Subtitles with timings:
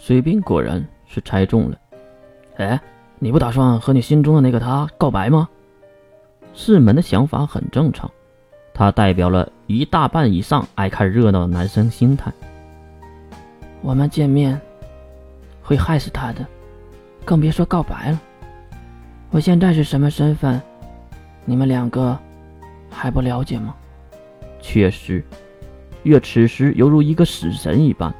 [0.00, 1.76] 水兵果然是猜中了。
[2.56, 2.80] 哎，
[3.18, 5.46] 你不打算和你心中的那个他告白吗？
[6.54, 8.10] 世门的想法很正常，
[8.72, 12.32] 他代表了一大半以上爱看热闹的男生心态。
[13.82, 14.58] 我们见面
[15.62, 16.46] 会害死他的，
[17.22, 18.18] 更别说告白了。
[19.30, 20.58] 我现在是什么身份，
[21.44, 22.18] 你们两个
[22.88, 23.74] 还不了解吗？
[24.62, 25.22] 确实，
[26.04, 28.12] 月此时犹如一个死神一般。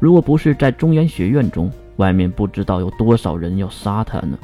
[0.00, 4.38] 如果不是在中原学院中，外面不知道有多少人要杀他呢。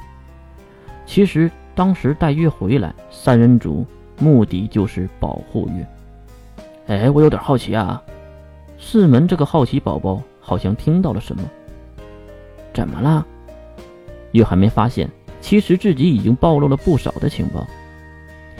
[1.06, 3.86] 其实当时带月回来，三人组
[4.18, 5.86] 目的就是保护月。
[6.88, 8.00] 哎，我有点好奇啊。
[8.78, 11.42] 四门这个好奇宝宝好像听到了什么。
[12.74, 13.26] 怎么了？
[14.32, 15.08] 月还没发现，
[15.40, 17.66] 其实自己已经暴露了不少的情报。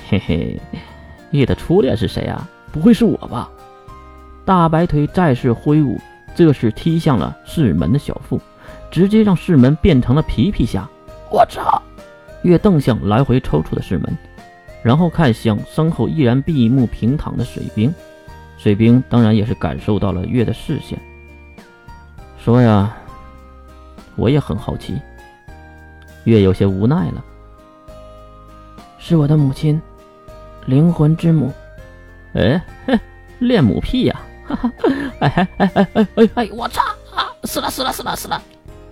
[0.09, 0.59] 嘿嘿，
[1.31, 2.49] 月的初恋是谁啊？
[2.73, 3.51] 不会是我吧？
[4.47, 6.01] 大白腿再次挥舞。
[6.37, 8.39] 这是踢向了世门的小腹，
[8.91, 10.87] 直接让世门变成了皮皮虾。
[11.31, 11.81] 我操！
[12.43, 14.17] 月瞪向来回抽搐的世门，
[14.83, 17.93] 然后看向身后依然闭目平躺的水兵。
[18.59, 20.99] 水兵当然也是感受到了月的视线，
[22.39, 22.95] 说呀，
[24.15, 25.01] 我也很好奇。
[26.25, 27.25] 月有些无奈了。
[28.99, 29.81] 是我的母亲，
[30.67, 31.51] 灵魂之母。
[32.35, 32.99] 哎嘿，
[33.39, 34.21] 恋母癖呀！
[34.47, 34.71] 哈哈，
[35.21, 36.51] 哎哎哎哎哎哎哎！
[36.53, 36.83] 我操
[37.15, 37.33] 啊！
[37.45, 38.41] 死了死了死了死了！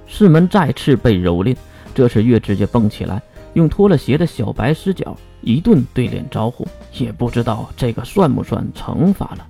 [0.07, 1.57] 世门再次被蹂躏，
[1.95, 3.21] 这时月直接蹦起来，
[3.55, 9.47] 用脱了鞋的小白狮脚一顿对脸招呼，也不知道这个算不算惩罚了。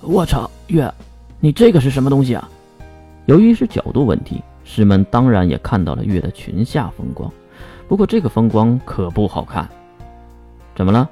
[0.00, 0.92] 我操，月，
[1.40, 2.48] 你这个是什么东西啊？
[3.26, 7.30] 由于是角度问题，师门当然也看到了月的裙下风光，
[7.88, 9.68] 不过这个风光可不好看。
[10.74, 11.08] 怎么了？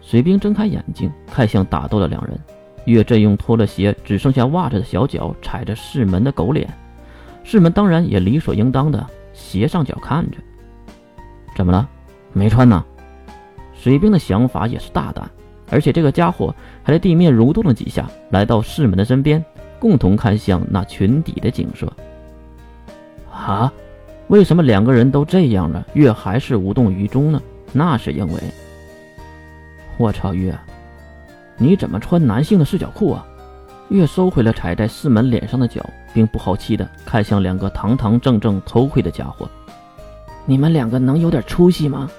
[0.00, 2.38] 水兵睁开眼睛，看向打斗的两人。
[2.86, 6.66] 岳振用脱了鞋、只剩下袜子的小脚踩着世门的狗脸，
[7.44, 10.38] 世门当然也理所应当的斜上脚看着。
[11.54, 11.88] 怎么了？
[12.32, 12.84] 没穿呢？
[13.74, 15.30] 水兵的想法也是大胆，
[15.70, 19.44] 而且这个家伙还在地面蠕动了几下，来到世门的身边，
[19.78, 21.92] 共同看向那群底的景色。
[23.30, 23.72] 啊？
[24.28, 27.40] 为什么两个人都这样了，月还是无动于衷呢？
[27.72, 28.40] 那是因为……
[29.98, 30.52] 我操，月！
[31.58, 33.26] 你怎么穿男性的四角裤啊？
[33.88, 39.48] 月收回了踩在四门脸上的脚，并不好奇的看向两个堂堂正正偷窥的家伙。
[40.44, 42.10] 你们两个能有点出息吗？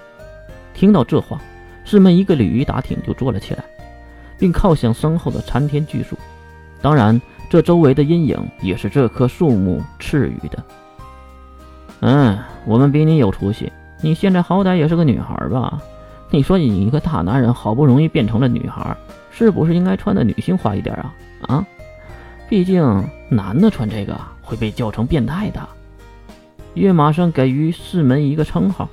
[0.73, 1.41] 听到这话，
[1.83, 3.63] 四门一个鲤鱼打挺就坐了起来，
[4.37, 6.17] 并靠向身后的参天巨树。
[6.81, 7.19] 当然，
[7.49, 10.63] 这周围的阴影也是这棵树木赐予的。
[11.99, 13.71] 嗯，我们比你有出息。
[14.01, 15.81] 你现在好歹也是个女孩吧？
[16.29, 18.95] 你说你一个大男人，好不容易变成了女孩。
[19.31, 21.13] 是不是应该穿的女性化一点啊？
[21.41, 21.67] 啊，
[22.49, 22.83] 毕竟
[23.29, 25.69] 男的穿这个会被叫成变态的。
[26.73, 28.89] 月马上给予世门一个称号：“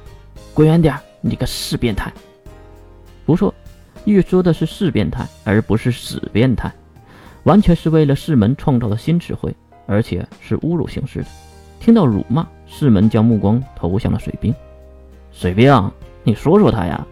[0.53, 2.13] 滚远点，你个死变态！”
[3.25, 3.55] 不错，
[4.05, 6.71] 玉说的是“死变态”，而不是“死变态”，
[7.45, 9.55] 完全是为了世门创造的新词汇，
[9.87, 11.27] 而且是侮辱形式的。
[11.81, 14.55] 听到辱骂，世门将目光投向了水兵
[15.33, 15.91] ：“水兵，
[16.23, 17.03] 你说说他呀。”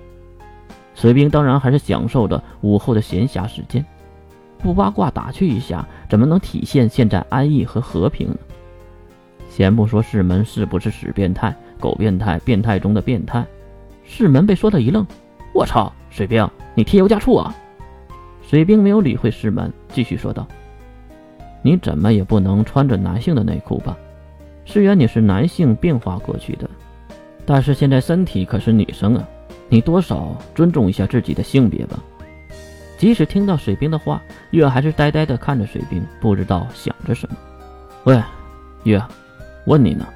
[0.94, 3.84] 水兵当然还是享受着午后的闲暇时间，
[4.58, 8.36] 不八卦打趣一下，怎么能体现现在安逸和和平呢？
[9.48, 13.44] 先不说世门是不是屎变态、狗变态、变态中的变态，
[14.04, 15.06] 世门被说的一愣
[15.54, 17.54] ：“我操，水兵，你添油加醋啊！”
[18.42, 20.46] 水兵没有理会世门，继续说道
[21.62, 23.96] ：“你怎么也不能穿着男性的内裤吧？
[24.64, 26.68] 虽然你是男性变化过去的，
[27.44, 29.28] 但是现在身体可是女生啊！”
[29.68, 31.98] 你多少尊重一下自己的性别吧。
[32.98, 37.36] 即使听到水兵的话，月还是呆呆地看着水兵，不知道想着什么。
[38.04, 38.22] 喂，
[38.84, 39.02] 月，
[39.66, 40.06] 问你呢。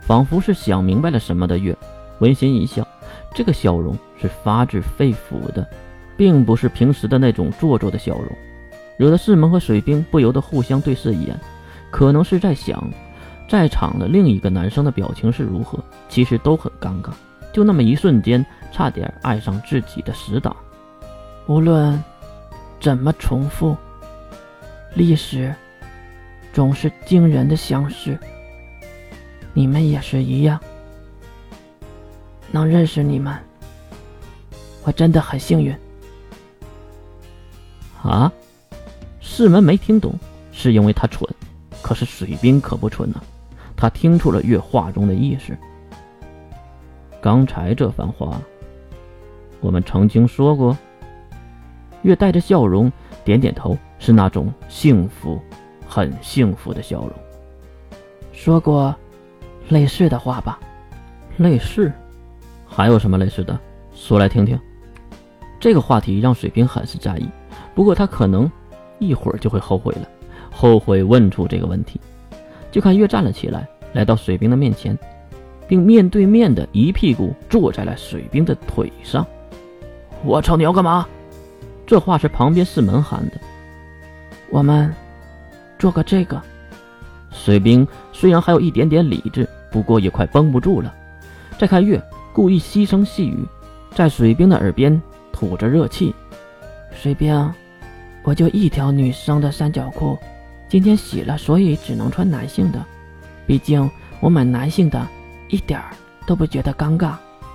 [0.00, 1.76] 仿佛是想明白了什么的月，
[2.20, 2.86] 温馨一笑，
[3.34, 5.66] 这个笑容是发自肺腑的，
[6.16, 8.28] 并不是平时的那种做作的笑容，
[8.98, 11.38] 惹得世门和水兵不由得互相对视一眼，
[11.90, 12.82] 可能是在想，
[13.48, 15.78] 在场的另一个男生的表情是如何。
[16.08, 17.10] 其实都很尴尬。
[17.54, 20.54] 就那么一瞬间，差点爱上自己的死党。
[21.46, 22.02] 无论
[22.80, 23.76] 怎么重复，
[24.94, 25.54] 历史
[26.52, 28.18] 总是惊人的相似。
[29.52, 30.58] 你们也是一样，
[32.50, 33.32] 能认识你们，
[34.82, 35.72] 我真的很幸运。
[38.02, 38.32] 啊？
[39.20, 40.12] 世门没听懂，
[40.50, 41.24] 是因为他蠢，
[41.80, 43.22] 可是水兵可不蠢呢，
[43.76, 45.56] 他听出了月话中的意思。
[47.24, 48.38] 刚才这番话，
[49.62, 50.76] 我们曾经说过。
[52.02, 52.92] 月带着笑容
[53.24, 55.40] 点点头，是那种幸福，
[55.88, 57.10] 很幸福的笑容。
[58.30, 58.94] 说过
[59.70, 60.60] 类似的话吧？
[61.38, 61.90] 类似？
[62.66, 63.58] 还有什么类似的？
[63.94, 64.60] 说来听听。
[65.58, 67.26] 这个话题让水兵很是在意，
[67.74, 68.52] 不过他可能
[68.98, 70.06] 一会儿就会后悔了，
[70.52, 71.98] 后悔问出这个问题。
[72.70, 74.94] 就看月站了起来，来到水兵的面前，
[75.66, 79.26] 并面对面的一屁股坐在了水兵的腿上。
[80.24, 81.06] 我操，你要干嘛？
[81.86, 83.32] 这话是旁边四门喊的。
[84.50, 84.92] 我们
[85.78, 86.40] 做个这个。
[87.30, 90.94] 水兵虽然还有一点点理智，不过也快绷不住了。
[91.58, 92.00] 再看月，
[92.32, 93.44] 故意细声细语，
[93.94, 95.00] 在水兵的耳边
[95.32, 96.14] 吐着热气。
[96.92, 97.52] 水兵，
[98.22, 100.16] 我就一条女生的三角裤。
[100.68, 102.82] 今天洗了，所以只能穿男性的。
[103.46, 103.90] 毕竟
[104.20, 105.06] 我买男性的，
[105.54, 105.94] 一点儿
[106.26, 107.14] 都不觉得尴尬。